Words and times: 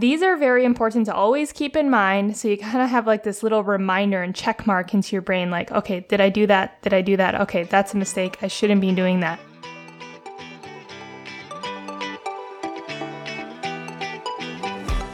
These 0.00 0.22
are 0.22 0.34
very 0.34 0.64
important 0.64 1.04
to 1.08 1.14
always 1.14 1.52
keep 1.52 1.76
in 1.76 1.90
mind. 1.90 2.34
So 2.34 2.48
you 2.48 2.56
kind 2.56 2.82
of 2.82 2.88
have 2.88 3.06
like 3.06 3.22
this 3.22 3.42
little 3.42 3.62
reminder 3.62 4.22
and 4.22 4.34
check 4.34 4.66
mark 4.66 4.94
into 4.94 5.14
your 5.14 5.20
brain 5.20 5.50
like, 5.50 5.70
okay, 5.72 6.00
did 6.08 6.22
I 6.22 6.30
do 6.30 6.46
that? 6.46 6.80
Did 6.80 6.94
I 6.94 7.02
do 7.02 7.18
that? 7.18 7.38
Okay, 7.42 7.64
that's 7.64 7.92
a 7.92 7.98
mistake. 7.98 8.38
I 8.40 8.48
shouldn't 8.48 8.80
be 8.80 8.94
doing 8.94 9.20
that. 9.20 9.38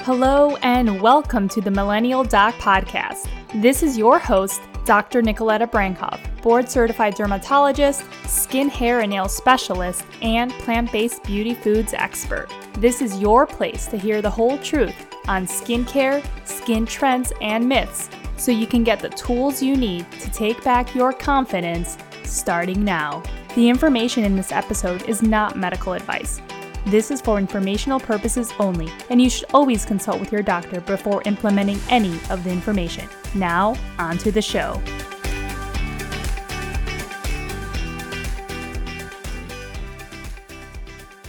Hello, 0.05 0.55
and 0.63 1.03
welcome 1.03 1.49
to 1.49 1.61
the 1.61 1.73
Millennial 1.73 2.23
Doc 2.23 2.55
Podcast. 2.55 3.29
This 3.61 3.83
is 3.83 3.99
your 3.99 4.21
host, 4.21 4.61
Dr. 4.85 5.21
Nikoleta 5.21 5.69
Brankov, 5.69 6.21
board 6.47 6.71
certified 6.71 7.13
dermatologist, 7.17 8.05
skin, 8.25 8.69
hair, 8.69 9.01
and 9.01 9.11
nail 9.11 9.29
specialist, 9.29 10.05
and 10.23 10.53
plant 10.53 10.93
based 10.93 11.25
beauty 11.25 11.55
foods 11.55 11.93
expert. 11.93 12.47
This 12.75 13.03
is 13.03 13.19
your 13.19 13.49
place 13.49 13.87
to 13.87 13.99
hear 13.99 14.23
the 14.23 14.31
whole 14.31 14.57
truth 14.59 14.95
on 15.27 15.49
skincare, 15.49 16.25
skin 16.47 16.87
trends, 16.87 17.33
and 17.41 17.69
myths 17.69 18.09
so 18.37 18.53
you 18.53 18.69
can 18.69 18.85
get 18.85 19.01
the 19.01 19.09
tools 19.09 19.61
you 19.61 19.77
need 19.77 20.09
to 20.21 20.31
take 20.31 20.63
back 20.63 20.95
your 20.95 21.13
confidence 21.13 21.99
starting 22.23 22.85
now. 22.85 23.25
The 23.57 23.69
information 23.69 24.23
in 24.23 24.37
this 24.37 24.53
episode 24.53 25.03
is 25.09 25.23
not 25.23 25.57
medical 25.57 25.95
advice. 25.95 26.41
This 26.87 27.11
is 27.11 27.21
for 27.21 27.39
informational 27.39 27.99
purposes 27.99 28.53
only, 28.61 28.89
and 29.11 29.21
you 29.21 29.29
should 29.31 29.49
always 29.53 29.85
consult 29.85 30.21
with 30.21 30.31
your 30.31 30.43
doctor 30.43 30.81
before 30.81 31.23
implementing 31.25 31.81
any 31.91 32.17
of 32.31 32.45
the 32.45 32.51
information. 32.51 33.09
Now, 33.35 33.75
on 33.99 34.17
to 34.19 34.31
the 34.31 34.43
show. 34.43 34.81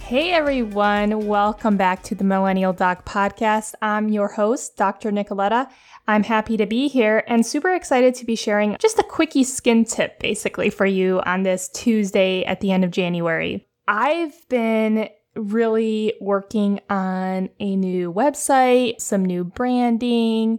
Hey 0.08 0.32
everyone, 0.32 1.26
welcome 1.26 1.76
back 1.76 2.02
to 2.04 2.14
the 2.14 2.24
Millennial 2.24 2.72
Doc 2.72 3.04
Podcast. 3.04 3.74
I'm 3.82 4.08
your 4.08 4.28
host, 4.28 4.74
Dr. 4.78 5.10
Nikoleta. 5.10 5.68
I'm 6.06 6.22
happy 6.22 6.56
to 6.56 6.64
be 6.64 6.88
here 6.88 7.24
and 7.26 7.44
super 7.44 7.74
excited 7.74 8.14
to 8.14 8.24
be 8.24 8.34
sharing 8.34 8.78
just 8.80 8.98
a 8.98 9.02
quickie 9.02 9.44
skin 9.44 9.84
tip 9.84 10.18
basically 10.18 10.70
for 10.70 10.86
you 10.86 11.20
on 11.26 11.42
this 11.42 11.68
Tuesday 11.74 12.42
at 12.44 12.60
the 12.60 12.72
end 12.72 12.84
of 12.84 12.90
January. 12.90 13.68
I've 13.86 14.48
been 14.48 15.10
really 15.36 16.14
working 16.22 16.80
on 16.88 17.50
a 17.60 17.76
new 17.76 18.10
website, 18.10 19.02
some 19.02 19.26
new 19.26 19.44
branding, 19.44 20.58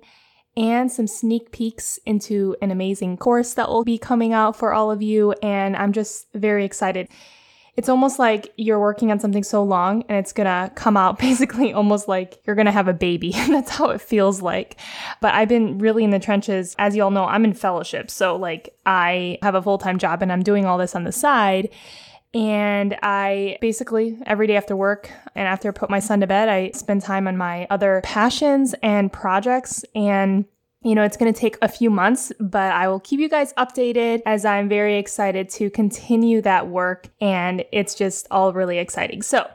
and 0.56 0.92
some 0.92 1.08
sneak 1.08 1.52
peeks 1.52 1.98
into 2.06 2.56
an 2.62 2.70
amazing 2.70 3.18
course 3.18 3.56
that 3.56 3.70
will 3.70 3.84
be 3.84 3.98
coming 3.98 4.32
out 4.32 4.56
for 4.56 4.74
all 4.74 4.92
of 4.92 5.02
you. 5.02 5.32
And 5.42 5.76
I'm 5.76 5.92
just 5.92 6.28
very 6.36 6.66
excited 6.66 7.10
it's 7.80 7.88
almost 7.88 8.20
like 8.20 8.52
you're 8.58 8.78
working 8.78 9.10
on 9.10 9.22
something 9.22 9.42
so 9.42 9.64
long 9.64 10.04
and 10.10 10.18
it's 10.18 10.34
gonna 10.34 10.70
come 10.76 10.98
out 10.98 11.18
basically 11.28 11.72
almost 11.72 12.10
like 12.10 12.42
you're 12.44 12.58
gonna 12.58 12.74
have 12.74 12.90
a 12.90 12.94
baby. 12.94 13.32
That's 13.48 13.70
how 13.70 13.92
it 13.92 14.02
feels 14.02 14.42
like. 14.42 14.76
But 15.22 15.34
I've 15.34 15.48
been 15.48 15.78
really 15.78 16.04
in 16.04 16.10
the 16.10 16.20
trenches. 16.20 16.76
As 16.78 16.94
you 16.94 17.04
all 17.04 17.10
know, 17.10 17.24
I'm 17.24 17.46
in 17.46 17.54
fellowship. 17.54 18.12
So, 18.12 18.36
like, 18.36 18.76
I 18.86 19.38
have 19.42 19.56
a 19.56 19.62
full 19.62 19.78
time 19.78 19.98
job 19.98 20.22
and 20.22 20.30
I'm 20.30 20.44
doing 20.44 20.66
all 20.66 20.78
this 20.78 20.94
on 20.94 21.06
the 21.06 21.14
side. 21.14 21.70
And 22.34 22.98
I 23.02 23.58
basically 23.62 24.20
every 24.26 24.46
day 24.46 24.58
after 24.58 24.76
work 24.76 25.10
and 25.34 25.48
after 25.48 25.70
I 25.70 25.72
put 25.72 25.90
my 25.90 26.00
son 26.00 26.20
to 26.20 26.28
bed, 26.28 26.50
I 26.50 26.72
spend 26.72 27.02
time 27.02 27.30
on 27.30 27.38
my 27.38 27.66
other 27.70 28.02
passions 28.04 28.76
and 28.84 29.10
projects. 29.10 29.86
And 29.96 30.44
you 30.82 30.96
know, 30.96 31.04
it's 31.04 31.18
going 31.18 31.32
to 31.32 31.38
take 31.38 31.58
a 31.62 31.68
few 31.68 31.90
months, 31.90 32.32
but 32.40 32.72
I 32.72 32.88
will 32.88 33.02
keep 33.02 33.20
you 33.20 33.28
guys 33.28 33.54
updated 33.54 34.22
as 34.26 34.46
I'm 34.46 34.70
very 34.70 34.98
excited 34.98 35.50
to 35.52 35.70
continue 35.70 36.42
that 36.42 36.68
work 36.68 37.10
and 37.20 37.66
it's 37.72 37.96
just 37.96 38.28
all 38.32 38.54
really 38.54 38.78
exciting. 38.78 39.22
So, 39.22 39.50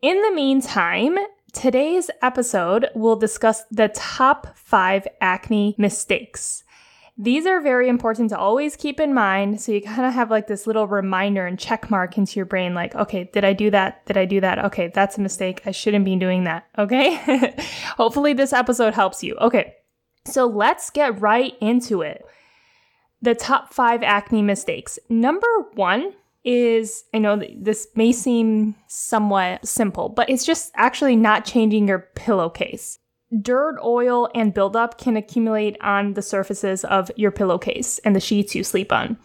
in 0.00 0.20
the 0.22 0.32
meantime, 0.32 1.18
today's 1.52 2.10
episode 2.22 2.88
will 2.94 3.16
discuss 3.16 3.64
the 3.70 3.88
top 3.88 4.56
five 4.56 5.06
acne 5.20 5.74
mistakes. 5.78 6.64
These 7.16 7.46
are 7.46 7.60
very 7.60 7.88
important 7.88 8.30
to 8.30 8.38
always 8.38 8.74
keep 8.74 8.98
in 8.98 9.14
mind. 9.14 9.60
So 9.60 9.70
you 9.70 9.80
kind 9.80 10.04
of 10.06 10.14
have 10.14 10.30
like 10.30 10.48
this 10.48 10.66
little 10.66 10.88
reminder 10.88 11.46
and 11.46 11.58
check 11.58 11.90
mark 11.90 12.18
into 12.18 12.36
your 12.36 12.44
brain 12.44 12.74
like, 12.74 12.94
okay, 12.96 13.30
did 13.32 13.44
I 13.44 13.52
do 13.52 13.70
that? 13.70 14.04
Did 14.06 14.16
I 14.16 14.24
do 14.24 14.40
that? 14.40 14.64
Okay, 14.64 14.90
that's 14.92 15.16
a 15.16 15.20
mistake. 15.20 15.62
I 15.64 15.70
shouldn't 15.70 16.04
be 16.04 16.16
doing 16.16 16.44
that. 16.44 16.66
Okay. 16.76 17.54
Hopefully 17.96 18.32
this 18.32 18.52
episode 18.52 18.94
helps 18.94 19.22
you. 19.22 19.36
Okay. 19.36 19.74
So 20.26 20.46
let's 20.46 20.90
get 20.90 21.20
right 21.20 21.54
into 21.60 22.02
it. 22.02 22.24
The 23.22 23.34
top 23.34 23.72
five 23.72 24.02
acne 24.02 24.42
mistakes. 24.42 24.98
Number 25.08 25.46
one 25.74 26.12
is, 26.44 27.04
I 27.14 27.18
know 27.18 27.42
this 27.56 27.88
may 27.94 28.12
seem 28.12 28.74
somewhat 28.86 29.66
simple, 29.66 30.10
but 30.10 30.28
it's 30.28 30.44
just 30.44 30.72
actually 30.76 31.16
not 31.16 31.44
changing 31.44 31.88
your 31.88 32.10
pillowcase. 32.14 32.98
Dirt, 33.40 33.78
oil, 33.82 34.28
and 34.34 34.54
buildup 34.54 34.98
can 34.98 35.16
accumulate 35.16 35.76
on 35.80 36.14
the 36.14 36.22
surfaces 36.22 36.84
of 36.84 37.10
your 37.16 37.30
pillowcase 37.30 37.98
and 38.00 38.14
the 38.14 38.20
sheets 38.20 38.54
you 38.54 38.62
sleep 38.62 38.92
on. 38.92 39.16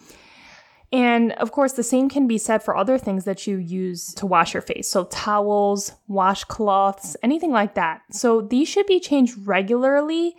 And 0.92 1.32
of 1.32 1.52
course, 1.52 1.74
the 1.74 1.84
same 1.84 2.08
can 2.08 2.26
be 2.26 2.38
said 2.38 2.62
for 2.62 2.76
other 2.76 2.98
things 2.98 3.24
that 3.24 3.46
you 3.46 3.58
use 3.58 4.12
to 4.14 4.26
wash 4.26 4.54
your 4.54 4.62
face. 4.62 4.88
So, 4.88 5.04
towels, 5.04 5.92
washcloths, 6.08 7.14
anything 7.22 7.52
like 7.52 7.74
that. 7.74 8.02
So, 8.10 8.40
these 8.40 8.68
should 8.68 8.86
be 8.86 8.98
changed 8.98 9.46
regularly 9.46 10.34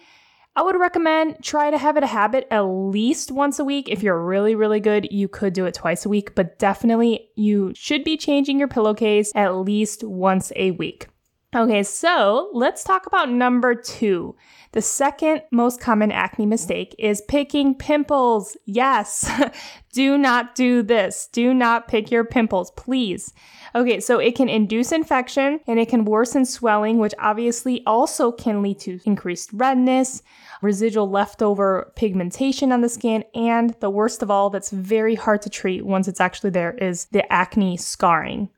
I 0.53 0.63
would 0.63 0.77
recommend 0.77 1.37
try 1.41 1.71
to 1.71 1.77
have 1.77 1.95
it 1.95 2.03
a 2.03 2.07
habit 2.07 2.45
at 2.51 2.61
least 2.61 3.31
once 3.31 3.57
a 3.57 3.63
week. 3.63 3.87
If 3.87 4.03
you're 4.03 4.21
really, 4.21 4.53
really 4.53 4.81
good, 4.81 5.07
you 5.09 5.29
could 5.29 5.53
do 5.53 5.65
it 5.65 5.73
twice 5.73 6.05
a 6.05 6.09
week, 6.09 6.35
but 6.35 6.59
definitely 6.59 7.29
you 7.35 7.71
should 7.73 8.03
be 8.03 8.17
changing 8.17 8.59
your 8.59 8.67
pillowcase 8.67 9.31
at 9.33 9.55
least 9.55 10.03
once 10.03 10.51
a 10.57 10.71
week. 10.71 11.07
Okay, 11.53 11.83
so 11.83 12.49
let's 12.53 12.83
talk 12.83 13.05
about 13.05 13.29
number 13.29 13.75
two. 13.75 14.35
The 14.71 14.81
second 14.81 15.41
most 15.51 15.81
common 15.81 16.09
acne 16.11 16.45
mistake 16.45 16.95
is 16.97 17.21
picking 17.27 17.75
pimples. 17.75 18.55
Yes, 18.65 19.29
do 19.93 20.17
not 20.17 20.55
do 20.55 20.81
this. 20.81 21.27
Do 21.31 21.53
not 21.53 21.89
pick 21.89 22.09
your 22.09 22.23
pimples, 22.23 22.71
please. 22.71 23.33
Okay, 23.73 23.99
so 24.01 24.19
it 24.19 24.35
can 24.35 24.49
induce 24.49 24.91
infection 24.91 25.61
and 25.65 25.79
it 25.79 25.87
can 25.87 26.03
worsen 26.03 26.45
swelling, 26.45 26.97
which 26.97 27.13
obviously 27.19 27.83
also 27.85 28.31
can 28.31 28.61
lead 28.61 28.79
to 28.79 28.99
increased 29.05 29.51
redness, 29.53 30.21
residual 30.61 31.09
leftover 31.09 31.91
pigmentation 31.95 32.71
on 32.71 32.81
the 32.81 32.89
skin, 32.89 33.23
and 33.33 33.73
the 33.79 33.89
worst 33.89 34.21
of 34.21 34.29
all, 34.29 34.49
that's 34.49 34.71
very 34.71 35.15
hard 35.15 35.41
to 35.43 35.49
treat 35.49 35.85
once 35.85 36.07
it's 36.07 36.19
actually 36.19 36.49
there, 36.49 36.73
is 36.73 37.05
the 37.05 37.31
acne 37.31 37.77
scarring. 37.77 38.49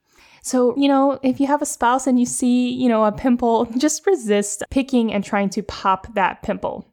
So, 0.42 0.76
you 0.76 0.88
know, 0.88 1.20
if 1.24 1.40
you 1.40 1.48
have 1.48 1.62
a 1.62 1.66
spouse 1.66 2.06
and 2.06 2.20
you 2.20 2.26
see, 2.26 2.70
you 2.70 2.90
know, 2.90 3.06
a 3.06 3.12
pimple, 3.12 3.66
just 3.78 4.06
resist 4.08 4.64
picking 4.72 5.14
and 5.14 5.24
trying 5.24 5.50
to 5.52 5.64
pop 5.64 6.14
that 6.16 6.42
pimple. 6.42 6.88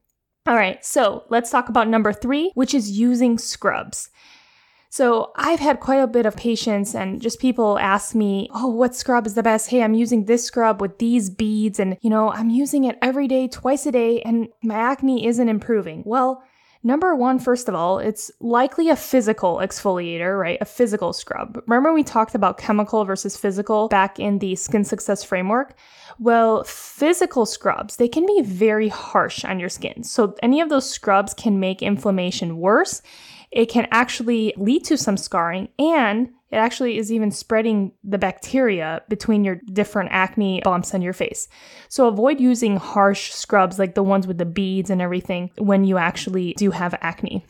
All 0.47 0.57
right, 0.57 0.85
so 0.85 1.25
let's 1.31 1.51
talk 1.51 1.69
about 1.69 1.89
number 1.89 2.13
three, 2.13 2.53
which 2.55 2.75
is 2.75 2.99
using 2.99 3.39
scrubs. 3.39 4.11
So 4.93 5.31
I've 5.37 5.61
had 5.61 5.79
quite 5.79 6.01
a 6.01 6.09
bit 6.09 6.27
of 6.27 6.37
patients 6.37 6.97
and 6.97 7.23
just 7.23 7.39
people 7.39 7.79
ask 7.79 8.13
me, 8.15 8.51
Oh, 8.53 8.67
what 8.67 8.97
scrub 8.97 9.25
is 9.25 9.35
the 9.35 9.43
best? 9.43 9.71
Hey, 9.71 9.83
I'm 9.85 9.95
using 9.95 10.25
this 10.25 10.45
scrub 10.45 10.81
with 10.81 10.99
these 10.99 11.31
beads 11.31 11.79
and, 11.79 11.97
you 12.01 12.11
know, 12.11 12.33
I'm 12.33 12.51
using 12.51 12.85
it 12.85 12.99
every 13.01 13.29
day, 13.29 13.47
twice 13.47 13.87
a 13.87 13.93
day, 13.93 14.21
and 14.23 14.49
my 14.65 14.75
acne 14.75 15.27
isn't 15.27 15.49
improving. 15.49 16.03
Well, 16.05 16.43
Number 16.83 17.15
one, 17.15 17.39
first 17.39 17.69
of 17.69 17.75
all, 17.75 17.99
it's 17.99 18.31
likely 18.41 18.89
a 18.89 18.97
physical 18.97 19.57
exfoliator, 19.57 20.41
right? 20.41 20.57
A 20.63 20.65
physical 20.65 21.13
scrub. 21.13 21.63
Remember, 21.67 21.93
we 21.93 22.03
talked 22.03 22.35
about 22.35 22.57
chemical 22.57 23.05
versus 23.05 23.37
physical 23.37 23.89
back 23.89 24.19
in 24.19 24.39
the 24.39 24.57
skin 24.57 24.85
success 24.85 25.23
framework? 25.23 25.75
Well, 26.19 26.65
physical 26.65 27.45
scrubs, 27.45 27.97
they 27.97 28.09
can 28.09 28.25
be 28.25 28.41
very 28.41 28.89
harsh 28.89 29.45
on 29.45 29.61
your 29.61 29.69
skin. 29.69 30.05
So, 30.05 30.35
any 30.43 30.63
of 30.63 30.71
those 30.71 30.89
scrubs 30.89 31.35
can 31.35 31.61
make 31.61 31.83
inflammation 31.83 32.57
worse. 32.57 33.03
It 33.51 33.67
can 33.67 33.89
actually 33.91 34.55
lead 34.57 34.85
to 34.85 34.97
some 34.97 35.17
scarring 35.17 35.69
and 35.79 36.29
it 36.51 36.57
actually 36.57 36.99
is 36.99 37.13
even 37.13 37.31
spreading 37.31 37.93
the 38.03 38.19
bacteria 38.19 39.03
between 39.09 39.45
your 39.45 39.61
different 39.73 40.11
acne 40.13 40.61
bumps 40.65 40.95
on 40.95 41.03
your 41.03 41.13
face. 41.13 41.49
So 41.89 42.09
avoid 42.09 42.41
using 42.41 42.77
harsh 42.77 43.33
scrubs 43.33 43.79
like 43.79 43.95
the 43.95 44.03
ones 44.03 44.27
with 44.27 44.39
the 44.39 44.45
beads 44.45 44.91
and 44.91 45.01
everything 45.01 45.51
when 45.59 45.85
you 45.85 45.97
actually 45.97 46.55
do 46.55 46.71
have 46.71 46.95
acne. 47.01 47.45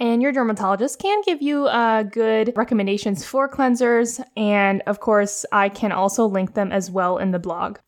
And 0.00 0.20
your 0.20 0.32
dermatologist 0.32 0.98
can 0.98 1.22
give 1.24 1.40
you 1.40 1.66
uh, 1.66 2.02
good 2.02 2.52
recommendations 2.56 3.24
for 3.24 3.48
cleansers. 3.48 4.24
And 4.36 4.82
of 4.86 5.00
course, 5.00 5.44
I 5.52 5.68
can 5.68 5.92
also 5.92 6.26
link 6.26 6.54
them 6.54 6.72
as 6.72 6.90
well 6.90 7.18
in 7.18 7.30
the 7.30 7.38
blog. 7.38 7.78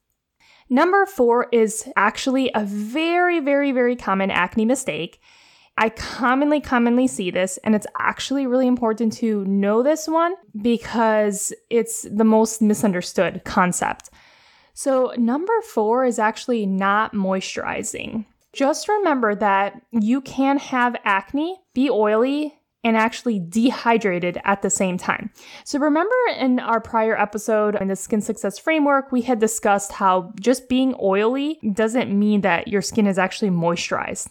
Number 0.68 1.06
four 1.06 1.48
is 1.52 1.88
actually 1.96 2.50
a 2.54 2.64
very, 2.64 3.40
very, 3.40 3.70
very 3.72 3.94
common 3.96 4.30
acne 4.30 4.64
mistake, 4.64 5.20
I 5.78 5.90
commonly, 5.90 6.60
commonly 6.60 7.06
see 7.06 7.30
this, 7.30 7.58
and 7.58 7.74
it's 7.74 7.86
actually 7.98 8.46
really 8.46 8.66
important 8.66 9.12
to 9.14 9.44
know 9.44 9.82
this 9.82 10.08
one 10.08 10.34
because 10.60 11.52
it's 11.68 12.06
the 12.10 12.24
most 12.24 12.62
misunderstood 12.62 13.42
concept. 13.44 14.08
So, 14.72 15.12
number 15.16 15.52
four 15.62 16.04
is 16.04 16.18
actually 16.18 16.64
not 16.66 17.12
moisturizing. 17.12 18.24
Just 18.52 18.88
remember 18.88 19.34
that 19.34 19.82
you 19.90 20.22
can 20.22 20.58
have 20.58 20.96
acne, 21.04 21.58
be 21.74 21.90
oily, 21.90 22.58
and 22.82 22.96
actually 22.96 23.38
dehydrated 23.38 24.40
at 24.44 24.62
the 24.62 24.70
same 24.70 24.96
time. 24.96 25.30
So, 25.64 25.78
remember 25.78 26.14
in 26.38 26.58
our 26.58 26.80
prior 26.80 27.20
episode 27.20 27.74
in 27.74 27.88
the 27.88 27.96
Skin 27.96 28.22
Success 28.22 28.58
Framework, 28.58 29.12
we 29.12 29.22
had 29.22 29.40
discussed 29.40 29.92
how 29.92 30.32
just 30.40 30.70
being 30.70 30.94
oily 31.02 31.58
doesn't 31.72 32.18
mean 32.18 32.40
that 32.42 32.68
your 32.68 32.82
skin 32.82 33.06
is 33.06 33.18
actually 33.18 33.50
moisturized. 33.50 34.28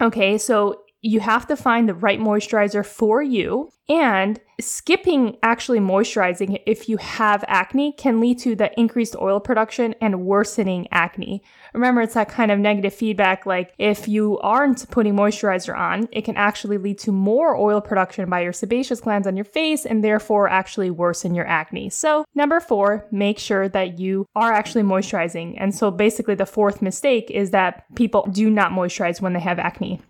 Okay, 0.00 0.38
so 0.38 0.82
you 1.02 1.20
have 1.20 1.46
to 1.46 1.56
find 1.56 1.88
the 1.88 1.94
right 1.94 2.20
moisturizer 2.20 2.84
for 2.84 3.22
you. 3.22 3.70
And 3.88 4.38
skipping 4.60 5.36
actually 5.42 5.80
moisturizing 5.80 6.62
if 6.64 6.88
you 6.88 6.96
have 6.98 7.44
acne 7.48 7.92
can 7.92 8.20
lead 8.20 8.38
to 8.40 8.54
the 8.54 8.70
increased 8.78 9.16
oil 9.20 9.40
production 9.40 9.96
and 10.00 10.24
worsening 10.24 10.86
acne. 10.92 11.42
Remember, 11.74 12.02
it's 12.02 12.14
that 12.14 12.28
kind 12.28 12.52
of 12.52 12.58
negative 12.60 12.94
feedback 12.94 13.46
like 13.46 13.72
if 13.78 14.06
you 14.06 14.38
aren't 14.40 14.88
putting 14.90 15.14
moisturizer 15.14 15.76
on, 15.76 16.08
it 16.12 16.24
can 16.24 16.36
actually 16.36 16.78
lead 16.78 16.98
to 17.00 17.10
more 17.10 17.56
oil 17.56 17.80
production 17.80 18.30
by 18.30 18.42
your 18.42 18.52
sebaceous 18.52 19.00
glands 19.00 19.26
on 19.26 19.36
your 19.36 19.44
face 19.44 19.84
and 19.84 20.04
therefore 20.04 20.48
actually 20.48 20.90
worsen 20.90 21.34
your 21.34 21.46
acne. 21.46 21.90
So, 21.90 22.24
number 22.34 22.60
four, 22.60 23.08
make 23.10 23.40
sure 23.40 23.68
that 23.70 23.98
you 23.98 24.26
are 24.36 24.52
actually 24.52 24.82
moisturizing. 24.82 25.56
And 25.58 25.74
so, 25.74 25.90
basically, 25.90 26.36
the 26.36 26.46
fourth 26.46 26.80
mistake 26.80 27.28
is 27.30 27.50
that 27.50 27.84
people 27.96 28.28
do 28.30 28.50
not 28.50 28.70
moisturize 28.70 29.20
when 29.20 29.32
they 29.32 29.40
have 29.40 29.58
acne. 29.58 30.00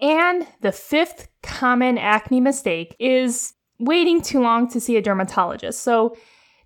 And 0.00 0.46
the 0.60 0.72
fifth 0.72 1.28
common 1.42 1.98
acne 1.98 2.40
mistake 2.40 2.96
is 2.98 3.54
waiting 3.78 4.22
too 4.22 4.40
long 4.40 4.68
to 4.68 4.80
see 4.80 4.96
a 4.96 5.02
dermatologist. 5.02 5.82
So 5.82 6.16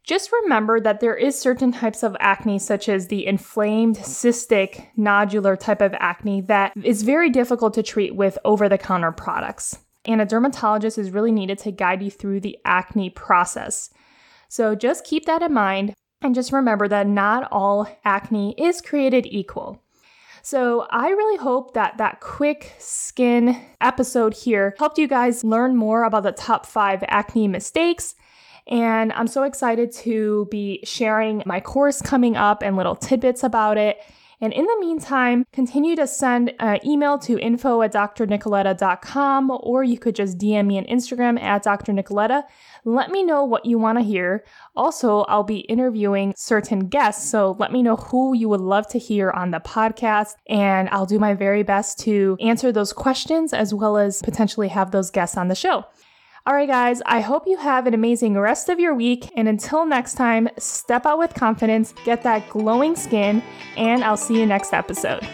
just 0.03 0.31
remember 0.43 0.81
that 0.81 1.01
there 1.01 1.17
is 1.17 1.39
certain 1.39 1.73
types 1.73 2.03
of 2.03 2.17
acne 2.21 2.59
such 2.59 2.89
as 2.89 3.09
the 3.09 3.27
inflamed 3.27 3.97
cystic 3.97 4.89
nodular 4.99 5.59
type 5.59 5.81
of 5.81 5.95
acne 5.99 6.43
that 6.43 6.73
is 6.83 7.03
very 7.03 7.31
difficult 7.31 7.73
to 7.75 7.83
treat 7.83 8.15
with 8.15 8.39
over-the-counter 8.45 9.13
products. 9.13 9.79
And 10.05 10.21
a 10.21 10.27
dermatologist 10.27 10.99
is 10.99 11.11
really 11.11 11.33
needed 11.33 11.59
to 11.61 11.73
guide 11.73 12.03
you 12.03 12.11
through 12.11 12.41
the 12.41 12.59
acne 12.67 13.09
process. 13.09 13.89
So 14.49 14.75
just 14.75 15.05
keep 15.05 15.25
that 15.25 15.43
in 15.43 15.55
mind 15.55 15.95
and 16.21 16.35
just 16.35 16.53
remember 16.53 16.87
that 16.89 17.07
not 17.07 17.49
all 17.51 17.89
acne 18.05 18.55
is 18.59 18.83
created 18.83 19.27
equal. 19.27 19.81
So 20.45 20.87
I 20.91 21.09
really 21.09 21.39
hope 21.39 21.73
that 21.73 21.97
that 21.97 22.21
quick 22.21 22.75
skin 22.79 23.59
episode 23.81 24.35
here 24.35 24.75
helped 24.79 24.99
you 24.99 25.09
guys 25.09 25.43
learn 25.43 25.75
more 25.75 26.05
about 26.05 26.23
the 26.23 26.33
top 26.33 26.67
five 26.67 27.03
acne 27.09 27.49
mistakes. 27.49 28.15
And 28.67 29.11
I'm 29.15 29.27
so 29.27 29.45
excited 29.45 29.91
to 29.93 30.47
be 30.51 30.81
sharing 30.85 31.43
my 31.47 31.61
course 31.61 32.03
coming 32.03 32.37
up 32.37 32.63
and 32.63 32.77
little 32.77 32.95
tidbits 32.95 33.43
about 33.43 33.79
it. 33.79 34.03
And 34.45 34.53
in 34.53 34.67
the 34.67 34.77
meantime, 34.79 35.47
continue 35.55 35.97
to 35.97 36.07
send 36.07 36.53
an 36.59 36.79
email 36.87 37.19
to 37.21 37.39
info 37.39 37.81
at 37.81 37.95
drnikoleta.com 37.95 39.51
or 39.63 39.83
you 39.83 39.99
could 39.99 40.15
just 40.15 40.37
DM 40.37 40.67
me 40.67 40.77
on 40.77 40.85
Instagram 40.85 41.41
at 41.41 41.65
drnikoleta. 41.65 42.43
Let 42.85 43.11
me 43.11 43.23
know 43.23 43.43
what 43.43 43.65
you 43.65 43.79
want 43.79 43.97
to 43.97 44.05
hear. 44.05 44.45
Also, 44.77 45.21
I'll 45.21 45.45
be 45.45 45.61
interviewing 45.61 46.35
certain 46.37 46.89
guests, 46.89 47.27
so 47.27 47.57
let 47.59 47.73
me 47.73 47.83
know 47.83 47.97
who 47.97 48.37
you 48.37 48.51
would 48.51 48.61
love 48.61 48.87
to 48.89 48.99
hear 48.99 49.31
on 49.31 49.51
the 49.51 49.61
podcast, 49.61 50.35
and 50.47 50.91
I'll 50.91 51.07
do 51.07 51.19
my 51.19 51.33
very 51.33 51.63
best 51.63 51.99
to 52.01 52.37
answer 52.39 52.71
those 52.71 52.93
questions 52.93 53.55
as 53.55 53.73
well 53.73 53.97
as 53.97 54.21
potentially 54.21 54.69
have 54.69 54.91
those 54.91 55.11
guests 55.11 55.39
on 55.39 55.49
the 55.49 55.55
show. 55.55 55.87
All 56.47 56.53
right, 56.53 56.69
guys, 56.69 57.01
I 57.07 57.23
hope 57.23 57.47
you 57.47 57.57
have 57.57 57.87
an 57.87 57.95
amazing 57.95 58.39
rest 58.39 58.69
of 58.69 58.79
your 58.79 58.95
week. 58.95 59.33
And 59.35 59.49
until 59.49 59.87
next 59.87 60.13
time, 60.13 60.51
step 60.59 61.07
out 61.07 61.19
with 61.19 61.33
confidence, 61.33 61.95
get 62.05 62.23
that 62.25 62.51
glowing 62.51 62.97
skin, 62.97 63.43
and 63.79 64.05
I'll 64.05 64.19
see 64.19 64.39
you 64.39 64.45
next 64.45 64.75
episode. 64.75 65.27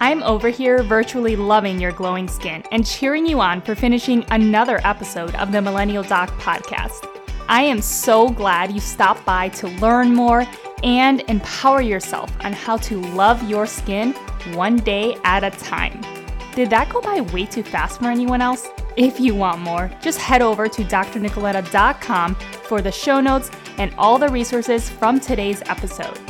I'm 0.00 0.24
over 0.24 0.48
here 0.48 0.82
virtually 0.82 1.36
loving 1.36 1.78
your 1.78 1.92
glowing 1.92 2.26
skin 2.26 2.64
and 2.72 2.84
cheering 2.84 3.26
you 3.26 3.40
on 3.40 3.60
for 3.60 3.76
finishing 3.76 4.24
another 4.32 4.80
episode 4.82 5.36
of 5.36 5.52
the 5.52 5.62
Millennial 5.62 6.02
Doc 6.02 6.30
podcast. 6.40 7.06
I 7.48 7.62
am 7.62 7.80
so 7.80 8.28
glad 8.28 8.72
you 8.72 8.80
stopped 8.80 9.24
by 9.24 9.50
to 9.50 9.68
learn 9.78 10.16
more 10.16 10.44
and 10.82 11.20
empower 11.28 11.80
yourself 11.80 12.32
on 12.40 12.54
how 12.54 12.76
to 12.78 13.00
love 13.12 13.48
your 13.48 13.66
skin 13.66 14.14
one 14.54 14.78
day 14.78 15.16
at 15.22 15.44
a 15.44 15.50
time. 15.50 16.19
Did 16.60 16.68
that 16.68 16.90
go 16.90 17.00
by 17.00 17.22
way 17.22 17.46
too 17.46 17.62
fast 17.62 18.00
for 18.00 18.08
anyone 18.08 18.42
else? 18.42 18.68
If 18.94 19.18
you 19.18 19.34
want 19.34 19.62
more, 19.62 19.90
just 20.02 20.18
head 20.18 20.42
over 20.42 20.68
to 20.68 20.84
drnikoleta.com 20.84 22.34
for 22.34 22.82
the 22.82 22.92
show 22.92 23.18
notes 23.18 23.50
and 23.78 23.94
all 23.96 24.18
the 24.18 24.28
resources 24.28 24.90
from 24.90 25.18
today's 25.18 25.62
episode. 25.70 26.20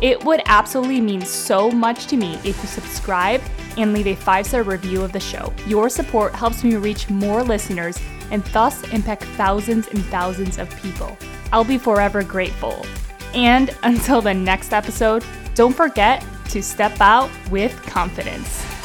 It 0.00 0.24
would 0.24 0.42
absolutely 0.46 1.00
mean 1.00 1.20
so 1.20 1.70
much 1.70 2.08
to 2.08 2.16
me 2.16 2.34
if 2.42 2.60
you 2.60 2.66
subscribe 2.66 3.40
and 3.76 3.92
leave 3.92 4.08
a 4.08 4.16
five 4.16 4.46
star 4.46 4.64
review 4.64 5.00
of 5.02 5.12
the 5.12 5.20
show. 5.20 5.52
Your 5.68 5.88
support 5.88 6.34
helps 6.34 6.64
me 6.64 6.74
reach 6.74 7.08
more 7.08 7.44
listeners 7.44 8.00
and 8.32 8.42
thus 8.46 8.82
impact 8.92 9.22
thousands 9.36 9.86
and 9.86 10.04
thousands 10.06 10.58
of 10.58 10.68
people. 10.82 11.16
I'll 11.52 11.62
be 11.62 11.78
forever 11.78 12.24
grateful. 12.24 12.84
And 13.32 13.72
until 13.84 14.22
the 14.22 14.34
next 14.34 14.72
episode, 14.72 15.24
don't 15.54 15.72
forget 15.72 16.24
to 16.46 16.64
step 16.64 17.00
out 17.00 17.30
with 17.48 17.80
confidence. 17.82 18.77